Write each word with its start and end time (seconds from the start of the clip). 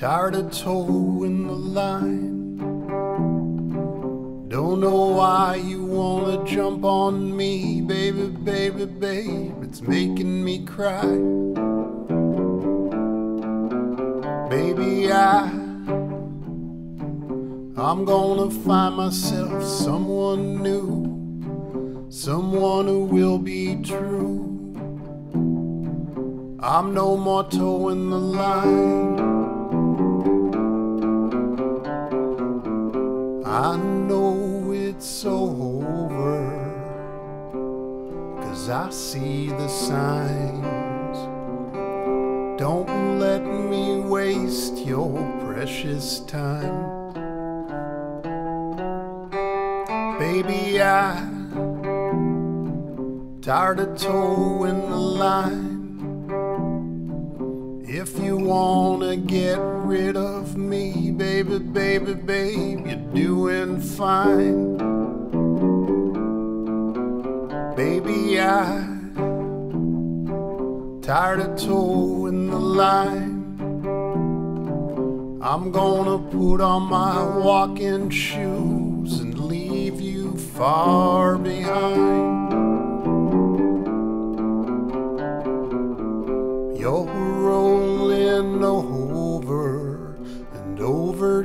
Tired 0.00 0.34
of 0.34 0.50
toeing 0.50 1.46
the 1.46 1.52
line. 1.52 2.56
Don't 4.48 4.80
know 4.80 5.08
why 5.08 5.56
you 5.56 5.84
wanna 5.84 6.42
jump 6.46 6.84
on 6.86 7.36
me, 7.36 7.82
baby, 7.82 8.28
baby, 8.28 8.86
babe. 8.86 9.62
It's 9.62 9.82
making 9.82 10.42
me 10.42 10.64
cry. 10.64 11.04
Baby, 14.48 15.12
I 15.12 15.50
I'm 17.76 18.06
gonna 18.06 18.50
find 18.50 18.96
myself 18.96 19.62
someone 19.62 20.62
new, 20.62 22.06
someone 22.08 22.86
who 22.86 23.04
will 23.04 23.38
be 23.38 23.76
true. 23.82 24.48
I'm 26.58 26.94
no 26.94 27.18
more 27.18 27.44
toeing 27.50 28.08
the 28.08 28.16
line. 28.16 29.29
I 33.50 33.76
know 33.76 34.70
it's 34.70 35.24
over, 35.24 36.46
cause 38.40 38.70
I 38.70 38.90
see 38.90 39.48
the 39.48 39.66
signs. 39.66 41.16
Don't 42.60 43.18
let 43.18 43.42
me 43.42 44.02
waste 44.02 44.76
your 44.86 45.18
precious 45.44 46.20
time. 46.20 47.00
Baby, 50.20 50.80
I 50.80 51.28
tired 53.42 53.80
of 53.80 53.98
toeing 53.98 54.80
the 54.88 54.96
line. 54.96 55.80
If 57.84 58.16
you 58.20 58.36
wanna 58.36 59.16
get 59.16 59.58
rid 59.58 60.16
of 60.16 60.56
me, 60.56 60.69
baby, 61.58 61.64
baby, 61.98 62.14
babe, 62.14 62.86
you're 62.86 63.12
doing 63.12 63.80
fine. 63.80 64.76
Baby, 67.74 68.40
I 68.40 68.86
tired 71.02 71.40
of 71.40 71.56
toeing 71.56 72.50
the 72.50 72.58
line. 72.58 73.40
I'm 75.42 75.72
gonna 75.72 76.18
put 76.30 76.60
on 76.60 76.82
my 76.84 77.20
walking 77.38 78.10
shoes 78.10 79.18
and 79.18 79.36
leave 79.36 80.00
you 80.00 80.36
far 80.36 81.36
behind. 81.36 82.52
You're 86.78 87.06
rolling 87.06 88.62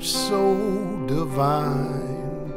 so 0.06 0.56
divine. 1.08 2.52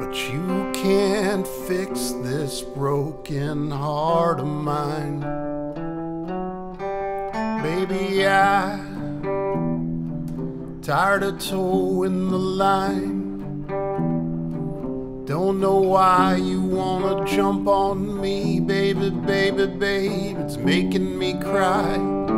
But 0.00 0.14
you 0.32 0.70
can't 0.72 1.46
fix 1.46 2.12
this 2.22 2.62
broken 2.62 3.70
heart 3.70 4.40
of 4.40 4.46
mine. 4.46 5.20
Baby, 7.62 8.26
I 8.26 8.80
tired 10.82 11.22
of 11.22 11.38
toeing 11.38 12.28
the 12.30 12.38
line. 12.38 13.64
Don't 15.26 15.60
know 15.60 15.78
why 15.78 16.36
you 16.36 16.60
wanna 16.60 17.24
jump 17.24 17.68
on 17.68 18.20
me, 18.20 18.58
baby, 18.60 19.10
baby, 19.10 19.66
babe. 19.66 20.38
It's 20.40 20.56
making 20.56 21.18
me 21.18 21.34
cry. 21.34 22.31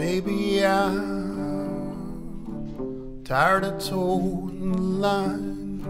Baby, 0.00 0.64
I'm 0.64 1.92
tired 3.22 3.64
of 3.64 3.84
toeing 3.84 4.72
the 4.72 4.78
line. 4.78 5.80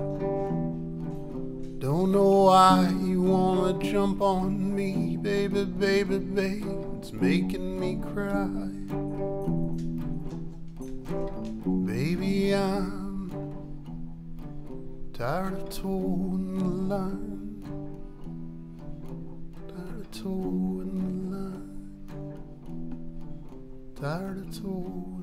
Don't 1.79 2.11
know 2.11 2.47
why 2.47 2.93
you 3.05 3.23
wanna 3.23 3.79
jump 3.79 4.21
on 4.21 4.75
me, 4.75 5.17
baby, 5.17 5.65
baby, 5.65 6.19
babe. 6.19 6.67
It's 6.99 7.13
making 7.13 7.79
me 7.79 8.01
cry. 8.13 8.49
Baby, 11.87 12.53
I'm 12.53 13.31
tired 15.13 15.53
of 15.53 15.69
toeing 15.71 16.59
the 16.59 16.65
line. 16.95 17.63
Tired 19.69 20.01
of 20.01 20.27
line. 20.27 21.10
Tired 24.01 24.51
the 24.55 24.67
line. 24.67 25.20